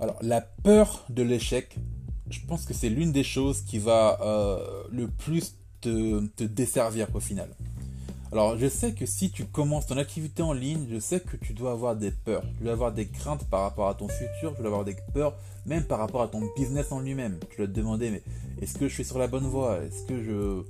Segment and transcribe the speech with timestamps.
[0.00, 1.76] Alors, la peur de l'échec,
[2.30, 7.08] je pense que c'est l'une des choses qui va euh, le plus te, te, desservir
[7.14, 7.48] au final.
[8.30, 11.54] Alors, je sais que si tu commences ton activité en ligne, je sais que tu
[11.54, 12.44] dois avoir des peurs.
[12.58, 15.34] Tu dois avoir des craintes par rapport à ton futur, tu dois avoir des peurs
[15.68, 17.38] même par rapport à ton business en lui-même.
[17.50, 18.22] Tu dois te demander, mais
[18.60, 19.78] est-ce que je suis sur la bonne voie?
[19.82, 20.62] Est-ce que je...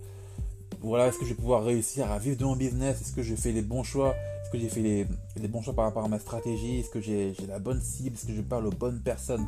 [0.81, 3.01] Voilà, est-ce que je vais pouvoir réussir à vivre de mon business?
[3.01, 4.15] Est-ce que je fais les bons choix?
[4.43, 6.79] Est-ce que j'ai fait les, bons choix par rapport à ma stratégie?
[6.79, 8.15] Est-ce que j'ai la bonne cible?
[8.17, 9.45] Est-ce que je parle aux bonnes personnes?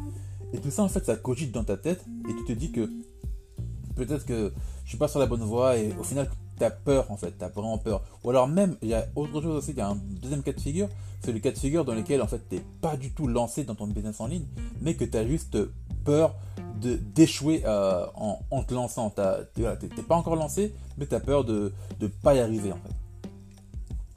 [0.53, 2.91] Et tout ça, en fait, ça cogite dans ta tête et tu te dis que
[3.95, 4.53] peut-être que
[4.85, 7.39] je suis pas sur la bonne voie et au final, tu as peur, en fait,
[7.39, 8.03] tu as vraiment peur.
[8.25, 10.53] Ou alors même, il y a autre chose aussi, il y a un deuxième cas
[10.53, 10.89] de figure,
[11.21, 13.63] c'est le cas de figure dans lequel, en fait, tu n'es pas du tout lancé
[13.63, 14.47] dans ton business en ligne,
[14.83, 15.57] mais que tu as juste
[16.05, 16.35] peur
[16.81, 19.13] d'échouer euh, en, te lançant.
[19.55, 19.63] Tu
[20.03, 22.79] pas encore lancé, mais tu peur de ne pas y arriver, en.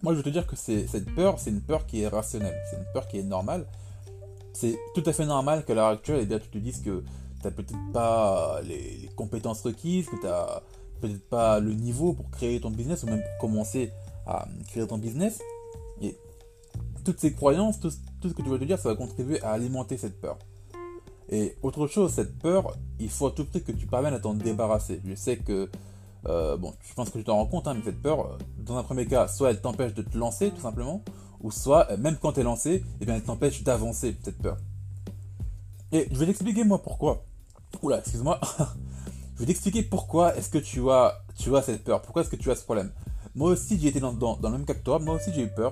[0.02, 2.78] Moi, je veux te dire que cette peur, c'est une peur qui est rationnelle, c'est
[2.78, 3.66] une peur qui est normale.
[4.52, 7.04] C'est tout à fait normal qu'à l'heure actuelle, eh bien, tu te dises que
[7.40, 10.62] tu n'as peut-être pas les, compétences requises, que tu n'as
[11.00, 13.94] peut-être pas le niveau pour créer ton business ou même pour commencer
[14.28, 15.42] à créer ton business.
[16.02, 16.18] Et
[17.06, 19.52] toutes ces croyances, tout, tout ce que tu veux te dire, ça va contribuer à
[19.52, 20.38] alimenter cette peur.
[21.34, 24.36] Et autre chose, cette peur, il faut à tout prix que tu parviennes à t'en
[24.36, 25.02] débarrasser.
[25.04, 25.68] Je sais que,
[26.28, 28.78] euh, bon, je pense que tu t'en rends compte, hein, mais cette peur, euh, dans
[28.78, 31.04] un premier cas, soit elle t'empêche de te lancer, tout simplement,
[31.42, 34.58] ou soit, euh, même quand tu es lancé, eh elle t'empêche d'avancer, cette peur.
[35.92, 37.26] Et je vais t'expliquer, moi, pourquoi.
[37.82, 38.40] Oula, excuse-moi.
[39.34, 42.04] je vais t'expliquer pourquoi est-ce que tu as, tu as cette peur.
[42.04, 42.92] Pourquoi est-ce que tu as ce problème.
[43.34, 45.00] Moi aussi, j'ai été dans, dans, le même cas que toi.
[45.00, 45.72] Moi aussi, j'ai eu peur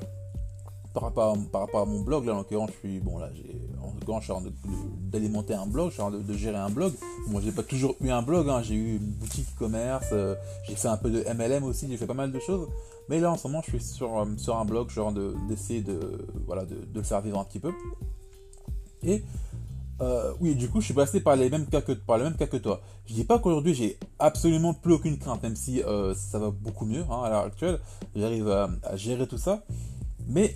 [0.94, 3.30] par rapport, à, par rapport à mon blog, là en l'occurrence, je suis bon là,
[3.34, 4.80] j'ai en l'occurrence, je suis
[5.12, 6.94] d'alimenter un blog, je suis en train de, gérer un blog.
[7.28, 8.62] Moi, j'ai pas toujours eu un blog, hein.
[8.62, 10.36] j'ai eu une boutique e-commerce, euh,
[10.68, 12.68] j'ai fait un peu de MLM aussi, j'ai fait pas mal de choses.
[13.10, 15.14] Mais là, en ce moment, je suis sur, euh, sur un blog, genre
[15.48, 17.72] d'essayer de, voilà, de, le faire vivre un petit peu.
[19.04, 19.24] Et
[20.02, 22.38] euh, oui, du coup, je suis passé par les mêmes cas que, par les mêmes
[22.38, 22.82] cas que toi.
[23.06, 25.82] Je dis pas qu'aujourd'hui j'ai absolument plus aucune crainte, même si
[26.16, 27.80] ça va beaucoup mieux hein, à l'heure actuelle.
[28.16, 29.64] J'arrive à, gérer tout ça.
[30.28, 30.56] Mais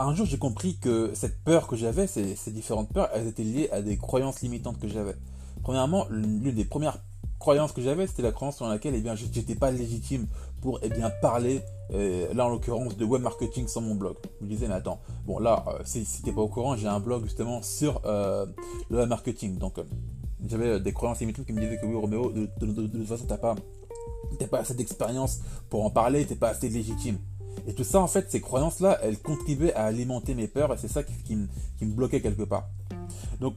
[0.00, 3.68] un jour, j'ai compris que cette peur que j'avais, ces, différentes peurs, elles étaient liées
[3.70, 5.14] à des croyances limitantes que j'avais.
[5.62, 6.98] Premièrement, l'une des premières
[7.38, 10.26] croyances que j'avais, c'était la croyance sur laquelle eh bien, j'étais pas légitime
[10.62, 11.62] pour eh bien, parler,
[11.92, 14.16] euh, là en l'occurrence, de web marketing sur mon blog.
[14.40, 16.88] Je me disais, mais attends, bon là, euh, si, si t'es pas au courant, j'ai
[16.88, 18.46] un blog justement sur euh,
[18.88, 19.58] le web marketing.
[19.58, 19.78] Donc,
[20.46, 23.54] j'avais des croyances limitantes qui me disaient que oui, Roméo, de, toute façon, t'as pas,
[24.50, 27.18] pas assez d'expérience pour en parler, t'es pas assez légitime.
[27.66, 30.88] Et tout ça, en fait, ces croyances-là, elles contribuaient à alimenter mes peurs et c'est
[30.88, 31.46] ça qui, me,
[31.82, 32.68] bloquait quelque part.
[33.40, 33.54] Donc,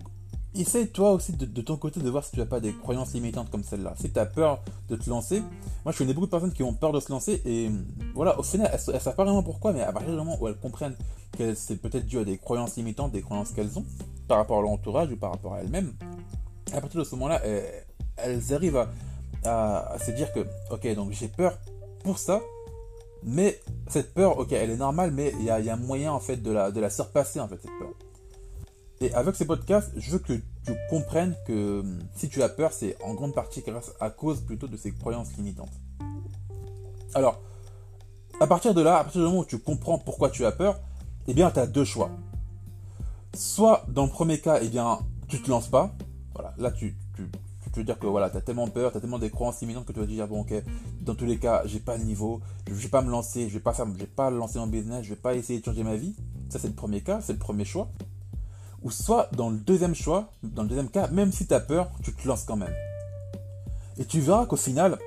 [0.56, 3.50] essaye toi aussi de, ton côté de voir si tu n'as pas des croyances limitantes
[3.50, 3.96] comme celle-là.
[3.98, 5.42] Si tu as peur de te lancer,
[5.84, 7.72] moi je connais beaucoup de personnes qui ont peur de se lancer et
[8.14, 10.48] voilà, au final, elles ne savent pas vraiment pourquoi, mais à partir du moment où
[10.48, 10.96] elles comprennent
[11.38, 13.86] que c'est peut-être dû à des croyances limitantes, des croyances qu'elles ont
[14.28, 15.94] par rapport à leur entourage ou par rapport à elles-mêmes,
[16.72, 17.42] à partir de ce moment-là,
[18.18, 18.88] elles, arrivent
[19.44, 21.58] à, se dire que, ok, donc j'ai peur
[22.04, 22.42] pour ça,
[23.26, 26.20] mais cette peur, ok, elle est normale, mais il y a, y a, moyen en
[26.20, 27.92] fait de la, surpasser en fait cette peur.
[29.02, 32.72] Et avec ces podcasts, je veux que tu comprennes que hum, si tu as peur,
[32.72, 33.64] c'est en grande partie
[34.00, 35.74] à cause plutôt de ces croyances limitantes.
[37.14, 37.42] Alors,
[38.40, 40.80] à partir de là, à partir du moment où tu comprends pourquoi tu as peur,
[41.28, 42.10] eh bien, tu as deux choix.
[43.36, 45.94] Soit, dans le premier cas, eh bien, tu te lances pas.
[46.34, 46.96] Voilà, là, tu,
[47.74, 49.86] tu veux dire que voilà, tu as tellement peur, tu as tellement des croyances imminentes
[49.86, 50.54] que tu vas dire bon ok,
[51.02, 53.60] dans tous les cas, j'ai pas le niveau, je vais pas me lancer, je vais
[53.60, 55.96] pas faire je vais pas lancer mon business, je vais pas essayer de changer ma
[55.96, 56.16] vie.
[56.50, 57.90] Ça c'est le premier cas, c'est le premier choix.
[58.84, 61.90] Ou soit dans le deuxième choix, dans le deuxième cas, même si tu as peur,
[62.04, 62.74] tu te lances quand même.
[63.98, 65.00] Et tu verras qu'au final,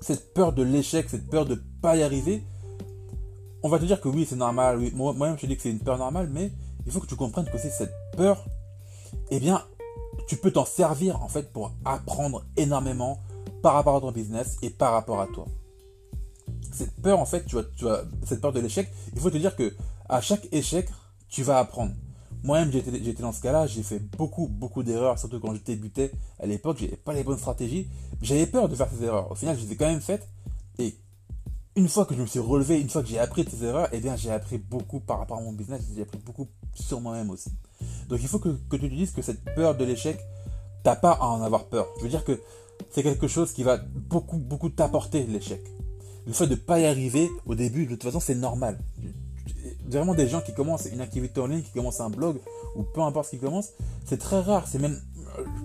[0.00, 2.42] cette peur de l'échec, cette peur de pas y arriver,
[3.62, 5.70] on va te dire que oui, c'est normal, oui, moi-même je te dis que c'est
[5.70, 6.50] une peur normale, mais
[6.84, 8.44] il faut que tu comprennes que c'est cette peur,
[9.30, 9.62] eh bien,
[10.26, 13.20] tu peux t'en servir en fait pour apprendre énormément
[13.62, 15.46] par rapport à ton business et par rapport à toi.
[16.72, 19.74] Cette peur en fait, tu vois, cette peur de l'échec, il faut te dire que
[20.08, 20.88] à chaque échec,
[21.28, 21.92] tu vas apprendre.
[22.42, 26.46] Moi-même, j'étais dans ce cas-là, j'ai fait beaucoup, beaucoup d'erreurs, surtout quand je débutais à
[26.46, 27.88] l'époque, j'avais pas les bonnes stratégies.
[28.22, 29.30] J'avais peur de faire ces erreurs.
[29.32, 30.28] Au final, je les ai quand même faites.
[30.78, 30.96] Et
[31.74, 33.88] une fois que je me suis relevé, une fois que j'ai appris de ces erreurs,
[33.90, 37.30] eh bien, j'ai appris beaucoup par rapport à mon business, j'ai appris beaucoup sur moi-même
[37.30, 37.50] aussi.
[38.08, 40.18] Donc il faut que, tu te dises que cette peur de l'échec,
[40.82, 41.86] t'as pas à en avoir peur.
[41.98, 42.40] Je veux dire que
[42.90, 45.60] c'est quelque chose qui va beaucoup, beaucoup t'apporter l'échec.
[46.26, 48.78] Le fait de ne pas y arriver au début, de toute façon, c'est normal.
[49.88, 52.38] Vraiment des gens qui commencent une activité en ligne, qui commencent un blog,
[52.74, 53.72] ou peu importe ce qu'ils commencent,
[54.04, 54.66] c'est très rare.
[54.66, 55.00] C'est même,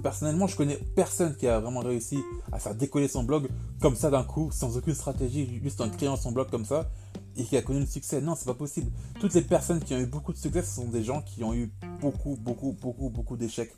[0.03, 2.19] personnellement, je connais personne qui a vraiment réussi
[2.51, 3.47] à faire décoller son blog
[3.81, 6.89] comme ça d'un coup, sans aucune stratégie, juste en créant son blog comme ça.
[7.37, 8.21] et qui a connu le succès.
[8.21, 8.91] Non, c'est pas possible.
[9.19, 11.53] Toutes les personnes qui ont eu beaucoup de succès, ce sont des gens qui ont
[11.53, 13.73] eu beaucoup, beaucoup, beaucoup, beaucoup d'échecs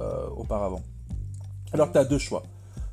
[0.00, 0.82] euh, auparavant.
[1.72, 2.42] Alors tu as deux choix.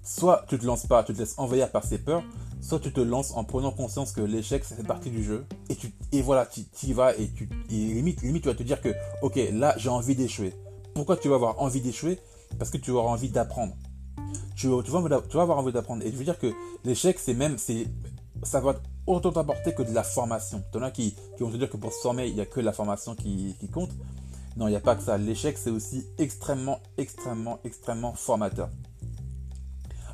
[0.04, 2.24] Soit tu te lances pas, tu te laisses envahir par ces peurs,
[2.62, 5.46] soit tu te lances en prenant conscience que l'échec, ça fait partie du jeu.
[5.70, 8.80] Et, tu, et voilà, tu y vas et, tu, limite, limite, tu vas te dire
[8.80, 10.54] que, ok, là, j'ai envie d'échouer.
[10.94, 12.20] Pourquoi tu vas avoir envie d'échouer?
[12.58, 13.74] Parce que tu auras envie d'apprendre.
[14.56, 16.04] Tu, tu, vas, tu vas avoir envie d'apprendre.
[16.06, 16.54] Et je veux dire que
[16.86, 17.88] l'échec, c'est même, c'est,
[18.44, 18.76] ça va
[19.06, 20.64] autant t'apporter que de la formation.
[20.74, 22.42] Il y en a qui, qui vont te dire que pour se former, il n'y
[22.42, 23.92] a que la formation qui, qui compte.
[24.58, 25.18] Non, il n'y a pas que ça.
[25.20, 28.70] L'échec, c'est aussi extrêmement, extrêmement, extrêmement formateur.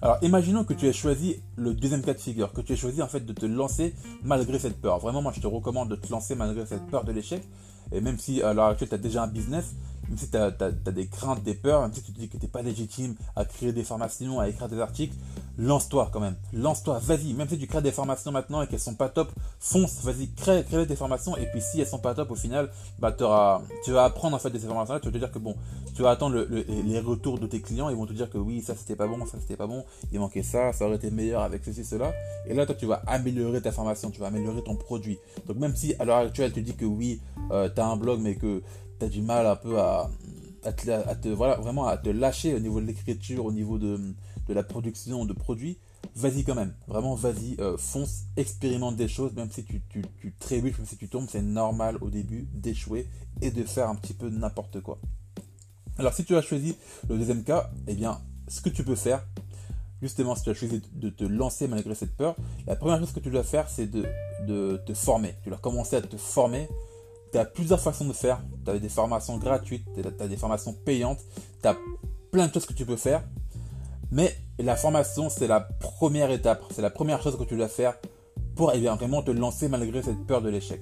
[0.02, 3.02] Alors, imaginons que tu aies choisi le deuxième cas de figure, que tu aies choisi
[3.02, 5.00] en fait de te lancer malgré cette peur.
[5.00, 7.42] Vraiment, moi, je te recommande de te lancer malgré cette peur de l'échec.
[7.94, 9.76] Et même si à l'heure actuelle, tu as déjà un business,
[10.10, 12.44] même si tu as, des craintes, des peurs, même si tu te dis que tu
[12.44, 15.16] n'es pas légitime à créer des formations, à écrire des articles,
[15.58, 16.36] lance-toi quand même.
[16.54, 17.34] Lance-toi, vas-y.
[17.34, 20.64] Même si tu crées des formations maintenant et qu'elles sont pas top, fonce, vas-y, crée,
[20.64, 21.38] crée des formations.
[21.38, 22.70] Et puis si elles sont pas top, au final,
[23.00, 25.00] bah, tu vas apprendre en fait de ces formations-là.
[25.00, 25.56] Tu vas te dire que bon,
[25.96, 27.90] tu vas attendre les retours de tes clients.
[27.90, 30.20] Ils vont te dire que oui, ça c'était pas bon, ça c'était pas bon, il
[30.20, 32.14] manquait ça, ça aurait été meilleur avec ceci, cela.
[32.48, 35.20] Et là, toi, tu vas améliorer ta formation, tu vas améliorer ton produit.
[35.48, 37.22] Donc même si à l'heure actuelle, tu dis que oui,
[37.52, 38.64] euh, tu un blog, mais que
[39.00, 40.10] tu as du mal un peu à,
[40.72, 44.00] te, voilà, vraiment à te lâcher au niveau de l'écriture, au niveau de,
[44.50, 45.78] la production de produits,
[46.16, 46.74] vas-y quand même.
[46.88, 50.98] Vraiment, vas-y, euh, fonce, expérimente des choses, même si tu, tu, tu trébuches, même si
[50.98, 53.08] tu tombes, c'est normal au début d'échouer
[53.42, 55.00] et de faire un petit peu n'importe quoi.
[55.98, 56.76] Alors, si tu as choisi
[57.08, 59.26] le deuxième cas, eh bien, ce que tu peux faire,
[60.02, 62.36] justement, si tu as choisi de te lancer malgré cette peur,
[62.68, 64.06] la première chose que tu dois faire, c'est de,
[64.48, 65.36] de te former.
[65.44, 66.68] Tu dois commencer à te former
[67.34, 68.42] tu as plusieurs façons de faire.
[68.64, 71.20] Tu as des formations gratuites, tu as des formations payantes,
[71.62, 71.76] tu as
[72.32, 73.24] plein de choses que tu peux faire.
[74.14, 77.96] Mais la formation, c'est la première étape, c'est la première chose que tu dois faire
[78.56, 80.80] pour eh vraiment te lancer malgré cette peur de l'échec.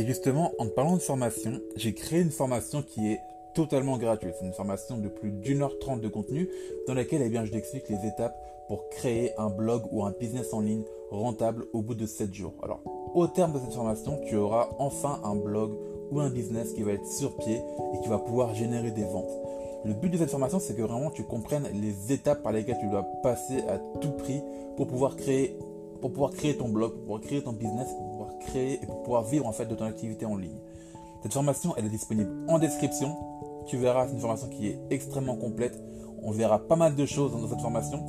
[0.00, 3.20] Et justement, en parlant de formation, j'ai créé une formation qui est
[3.52, 4.32] totalement gratuite.
[4.40, 6.48] C'est une formation de plus d'une heure trente de contenu
[6.86, 8.34] dans laquelle eh bien, je t'explique les étapes
[8.66, 12.54] pour créer un blog ou un business en ligne rentable au bout de 7 jours.
[12.62, 12.80] Alors,
[13.14, 15.72] au terme de cette formation, tu auras enfin un blog
[16.10, 19.36] ou un business qui va être sur pied et qui va pouvoir générer des ventes.
[19.84, 22.88] Le but de cette formation, c'est que vraiment tu comprennes les étapes par lesquelles tu
[22.88, 24.40] dois passer à tout prix
[24.78, 25.58] pour pouvoir créer,
[26.00, 27.88] pour pouvoir créer ton blog, pour pouvoir créer ton business,
[28.40, 30.58] créer et pour pouvoir vivre en fait de ton activité en ligne.
[31.22, 33.16] Cette formation, elle est disponible en description.
[33.66, 35.78] Tu verras, c'est une formation qui est extrêmement complète.
[36.22, 38.02] On verra pas mal de choses dans cette formation.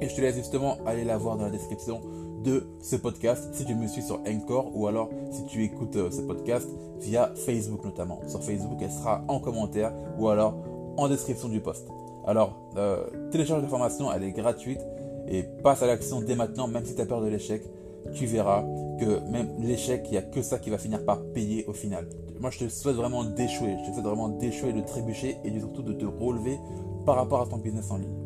[0.00, 2.00] Et je te laisse justement aller la voir dans la description
[2.44, 6.10] de ce podcast si tu me suis sur Encore ou alors si tu écoutes euh,
[6.10, 6.68] ce podcast
[6.98, 8.20] via Facebook notamment.
[8.26, 10.56] Sur Facebook, elle sera en commentaire ou alors
[10.96, 11.86] en description du post.
[12.26, 14.80] Alors, euh, télécharge la formation, elle est gratuite
[15.28, 17.62] et passe à l'action dès maintenant, même si tu as peur de l'échec
[18.14, 18.64] tu verras
[18.98, 22.08] que même l'échec, il n'y a que ça qui va finir par payer au final.
[22.40, 23.76] Moi, je te souhaite vraiment d'échouer.
[23.80, 26.58] Je te souhaite vraiment d'échouer, de trébucher et surtout de te relever
[27.06, 28.16] par rapport à ton business en ligne.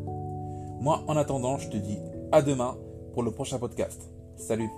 [0.79, 1.97] Moi, en attendant, je te dis
[2.31, 2.77] à demain
[3.13, 4.09] pour le prochain podcast.
[4.35, 4.69] Salut